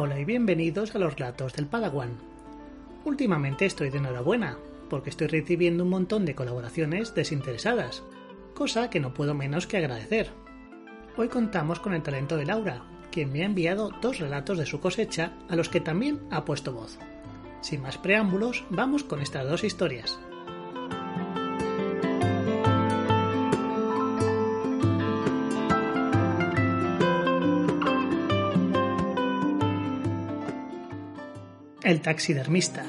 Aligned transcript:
Hola 0.00 0.20
y 0.20 0.24
bienvenidos 0.24 0.94
a 0.94 1.00
los 1.00 1.14
relatos 1.14 1.54
del 1.54 1.66
Padawan. 1.66 2.10
Últimamente 3.04 3.66
estoy 3.66 3.90
de 3.90 3.98
enhorabuena, 3.98 4.56
porque 4.88 5.10
estoy 5.10 5.26
recibiendo 5.26 5.82
un 5.82 5.90
montón 5.90 6.24
de 6.24 6.36
colaboraciones 6.36 7.16
desinteresadas, 7.16 8.04
cosa 8.54 8.90
que 8.90 9.00
no 9.00 9.12
puedo 9.12 9.34
menos 9.34 9.66
que 9.66 9.76
agradecer. 9.76 10.30
Hoy 11.16 11.26
contamos 11.26 11.80
con 11.80 11.94
el 11.94 12.04
talento 12.04 12.36
de 12.36 12.46
Laura, 12.46 12.84
quien 13.10 13.32
me 13.32 13.42
ha 13.42 13.46
enviado 13.46 13.90
dos 14.00 14.20
relatos 14.20 14.56
de 14.58 14.66
su 14.66 14.78
cosecha 14.78 15.32
a 15.48 15.56
los 15.56 15.68
que 15.68 15.80
también 15.80 16.20
ha 16.30 16.44
puesto 16.44 16.72
voz. 16.72 16.96
Sin 17.60 17.82
más 17.82 17.98
preámbulos, 17.98 18.66
vamos 18.70 19.02
con 19.02 19.20
estas 19.20 19.50
dos 19.50 19.64
historias. 19.64 20.16
El 31.88 32.02
taxidermista. 32.02 32.84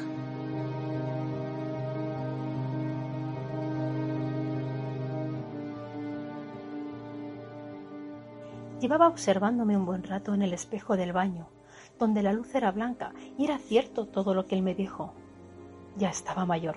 Llevaba 8.81 9.07
observándome 9.07 9.77
un 9.77 9.85
buen 9.85 10.03
rato 10.03 10.33
en 10.33 10.41
el 10.41 10.51
espejo 10.51 10.97
del 10.97 11.13
baño, 11.13 11.47
donde 11.97 12.21
la 12.21 12.33
luz 12.33 12.53
era 12.53 12.71
blanca 12.71 13.13
y 13.37 13.45
era 13.45 13.57
cierto 13.57 14.05
todo 14.05 14.33
lo 14.33 14.47
que 14.47 14.55
él 14.55 14.63
me 14.63 14.75
dijo. 14.75 15.13
Ya 15.95 16.09
estaba 16.09 16.45
mayor. 16.45 16.75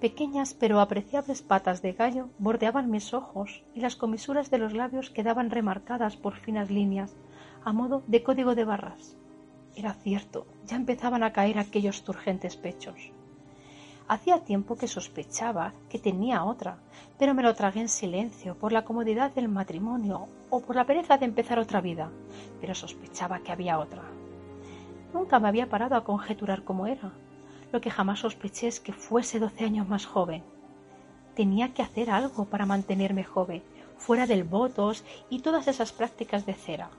Pequeñas 0.00 0.54
pero 0.54 0.80
apreciables 0.80 1.42
patas 1.42 1.80
de 1.80 1.92
gallo 1.92 2.28
bordeaban 2.38 2.90
mis 2.90 3.14
ojos 3.14 3.62
y 3.72 3.82
las 3.82 3.94
comisuras 3.94 4.50
de 4.50 4.58
los 4.58 4.72
labios 4.72 5.10
quedaban 5.10 5.50
remarcadas 5.50 6.16
por 6.16 6.34
finas 6.34 6.72
líneas, 6.72 7.14
a 7.64 7.72
modo 7.72 8.02
de 8.08 8.24
código 8.24 8.56
de 8.56 8.64
barras. 8.64 9.16
Era 9.76 9.92
cierto, 9.92 10.46
ya 10.66 10.76
empezaban 10.76 11.24
a 11.24 11.32
caer 11.32 11.58
aquellos 11.58 12.04
turgentes 12.04 12.56
pechos. 12.56 13.10
Hacía 14.06 14.44
tiempo 14.44 14.76
que 14.76 14.86
sospechaba 14.86 15.72
que 15.88 15.98
tenía 15.98 16.44
otra, 16.44 16.76
pero 17.18 17.34
me 17.34 17.42
lo 17.42 17.54
tragué 17.54 17.80
en 17.80 17.88
silencio 17.88 18.54
por 18.54 18.70
la 18.72 18.84
comodidad 18.84 19.32
del 19.32 19.48
matrimonio 19.48 20.28
o 20.50 20.60
por 20.60 20.76
la 20.76 20.84
pereza 20.84 21.18
de 21.18 21.24
empezar 21.24 21.58
otra 21.58 21.80
vida, 21.80 22.10
pero 22.60 22.74
sospechaba 22.74 23.40
que 23.40 23.50
había 23.50 23.78
otra. 23.78 24.02
Nunca 25.12 25.40
me 25.40 25.48
había 25.48 25.68
parado 25.68 25.96
a 25.96 26.04
conjeturar 26.04 26.64
cómo 26.64 26.86
era. 26.86 27.12
Lo 27.72 27.80
que 27.80 27.90
jamás 27.90 28.20
sospeché 28.20 28.68
es 28.68 28.78
que 28.78 28.92
fuese 28.92 29.40
doce 29.40 29.64
años 29.64 29.88
más 29.88 30.06
joven. 30.06 30.44
Tenía 31.34 31.74
que 31.74 31.82
hacer 31.82 32.10
algo 32.10 32.44
para 32.44 32.66
mantenerme 32.66 33.24
joven, 33.24 33.62
fuera 33.96 34.26
del 34.26 34.44
botos 34.44 35.02
y 35.30 35.40
todas 35.40 35.66
esas 35.66 35.92
prácticas 35.92 36.46
de 36.46 36.54
cera. 36.54 36.90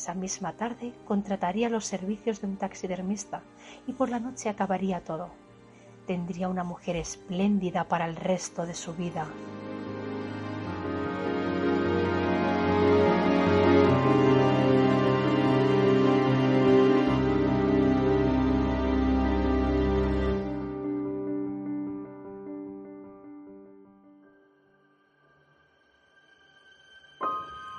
Esa 0.00 0.14
misma 0.14 0.54
tarde 0.54 0.94
contrataría 1.04 1.68
los 1.68 1.84
servicios 1.84 2.40
de 2.40 2.46
un 2.46 2.56
taxidermista 2.56 3.42
y 3.86 3.92
por 3.92 4.08
la 4.08 4.18
noche 4.18 4.48
acabaría 4.48 5.04
todo. 5.04 5.28
Tendría 6.06 6.48
una 6.48 6.64
mujer 6.64 6.96
espléndida 6.96 7.84
para 7.84 8.06
el 8.06 8.16
resto 8.16 8.64
de 8.64 8.72
su 8.72 8.94
vida. 8.94 9.26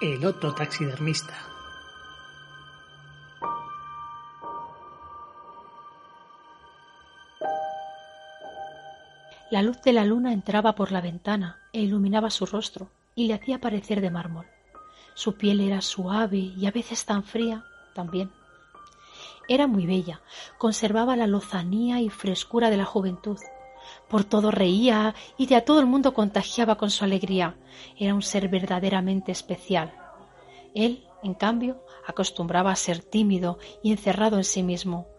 El 0.01 0.23
otro 0.23 0.53
taxidermista. 0.53 1.60
La 9.51 9.61
luz 9.61 9.81
de 9.81 9.91
la 9.91 10.05
luna 10.05 10.31
entraba 10.31 10.75
por 10.75 10.93
la 10.93 11.01
ventana 11.01 11.59
e 11.73 11.81
iluminaba 11.81 12.29
su 12.29 12.45
rostro 12.45 12.89
y 13.15 13.27
le 13.27 13.33
hacía 13.33 13.59
parecer 13.59 13.99
de 13.99 14.09
mármol. 14.09 14.45
Su 15.13 15.35
piel 15.35 15.59
era 15.59 15.81
suave 15.81 16.37
y 16.37 16.65
a 16.67 16.71
veces 16.71 17.03
tan 17.03 17.25
fría 17.25 17.65
también. 17.93 18.31
Era 19.49 19.67
muy 19.67 19.85
bella, 19.85 20.21
conservaba 20.57 21.17
la 21.17 21.27
lozanía 21.27 21.99
y 21.99 22.07
frescura 22.07 22.69
de 22.69 22.77
la 22.77 22.85
juventud. 22.85 23.39
Por 24.07 24.23
todo 24.23 24.51
reía 24.51 25.15
y 25.37 25.47
de 25.47 25.57
a 25.57 25.65
todo 25.65 25.81
el 25.81 25.85
mundo 25.85 26.13
contagiaba 26.13 26.77
con 26.77 26.89
su 26.89 27.03
alegría. 27.03 27.57
Era 27.99 28.15
un 28.15 28.21
ser 28.21 28.47
verdaderamente 28.47 29.33
especial. 29.33 29.93
Él, 30.73 31.03
en 31.23 31.33
cambio, 31.33 31.83
acostumbraba 32.07 32.71
a 32.71 32.77
ser 32.77 33.03
tímido 33.03 33.59
y 33.83 33.91
encerrado 33.91 34.37
en 34.37 34.45
sí 34.45 34.63
mismo. 34.63 35.10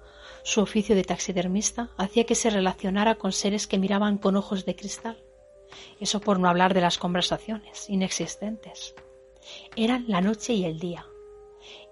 Su 0.44 0.60
oficio 0.60 0.96
de 0.96 1.04
taxidermista 1.04 1.90
hacía 1.96 2.24
que 2.24 2.34
se 2.34 2.50
relacionara 2.50 3.14
con 3.14 3.32
seres 3.32 3.66
que 3.66 3.78
miraban 3.78 4.18
con 4.18 4.36
ojos 4.36 4.64
de 4.64 4.74
cristal. 4.74 5.22
Eso 6.00 6.20
por 6.20 6.40
no 6.40 6.48
hablar 6.48 6.74
de 6.74 6.80
las 6.80 6.98
conversaciones 6.98 7.88
inexistentes. 7.88 8.94
Eran 9.76 10.04
la 10.08 10.20
noche 10.20 10.52
y 10.52 10.64
el 10.64 10.78
día. 10.80 11.06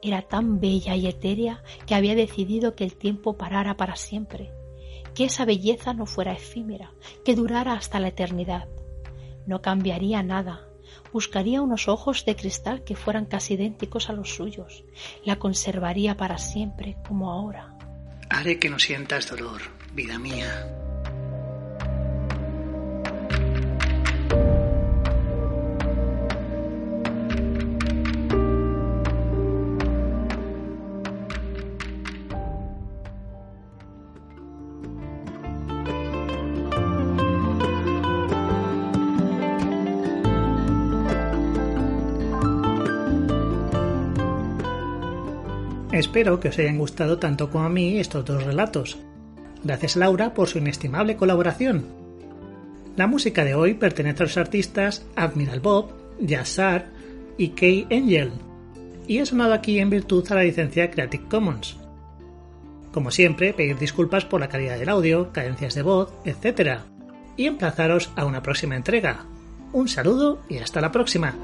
Era 0.02 0.22
tan 0.22 0.60
bella 0.60 0.96
y 0.96 1.06
etérea 1.06 1.62
que 1.86 1.94
había 1.94 2.14
decidido 2.14 2.74
que 2.74 2.84
el 2.84 2.96
tiempo 2.96 3.36
parara 3.36 3.76
para 3.76 3.94
siempre, 3.94 4.52
que 5.14 5.24
esa 5.24 5.44
belleza 5.44 5.94
no 5.94 6.06
fuera 6.06 6.32
efímera, 6.32 6.92
que 7.24 7.36
durara 7.36 7.74
hasta 7.74 8.00
la 8.00 8.08
eternidad. 8.08 8.68
No 9.46 9.62
cambiaría 9.62 10.24
nada, 10.24 10.68
buscaría 11.12 11.62
unos 11.62 11.88
ojos 11.88 12.24
de 12.24 12.34
cristal 12.34 12.82
que 12.82 12.96
fueran 12.96 13.26
casi 13.26 13.54
idénticos 13.54 14.10
a 14.10 14.12
los 14.12 14.34
suyos, 14.34 14.84
la 15.24 15.36
conservaría 15.36 16.16
para 16.16 16.38
siempre 16.38 16.96
como 17.06 17.30
ahora. 17.30 17.76
Haré 18.30 18.58
que 18.58 18.70
no 18.70 18.78
sientas 18.78 19.28
dolor, 19.28 19.60
vida 19.92 20.18
mía. 20.18 20.79
Espero 45.92 46.38
que 46.38 46.48
os 46.48 46.58
hayan 46.58 46.78
gustado 46.78 47.18
tanto 47.18 47.50
como 47.50 47.64
a 47.64 47.68
mí 47.68 47.98
estos 47.98 48.24
dos 48.24 48.44
relatos. 48.44 48.96
Gracias 49.64 49.96
Laura 49.96 50.34
por 50.34 50.48
su 50.48 50.58
inestimable 50.58 51.16
colaboración. 51.16 51.84
La 52.96 53.08
música 53.08 53.44
de 53.44 53.54
hoy 53.54 53.74
pertenece 53.74 54.22
a 54.22 54.26
los 54.26 54.36
artistas 54.36 55.04
Admiral 55.16 55.60
Bob, 55.60 55.92
Jazzar 56.20 56.86
y 57.36 57.48
Kay 57.50 57.88
Angel, 57.90 58.30
y 59.08 59.18
ha 59.18 59.26
sonado 59.26 59.52
aquí 59.52 59.80
en 59.80 59.90
virtud 59.90 60.24
a 60.30 60.36
la 60.36 60.44
licencia 60.44 60.90
Creative 60.90 61.24
Commons. 61.28 61.76
Como 62.92 63.10
siempre, 63.10 63.52
pedir 63.52 63.78
disculpas 63.78 64.24
por 64.24 64.40
la 64.40 64.48
calidad 64.48 64.78
del 64.78 64.88
audio, 64.88 65.32
cadencias 65.32 65.74
de 65.74 65.82
voz, 65.82 66.12
etc. 66.24 66.80
Y 67.36 67.46
emplazaros 67.46 68.10
a 68.16 68.26
una 68.26 68.42
próxima 68.42 68.76
entrega. 68.76 69.24
Un 69.72 69.88
saludo 69.88 70.40
y 70.48 70.58
hasta 70.58 70.80
la 70.80 70.92
próxima. 70.92 71.34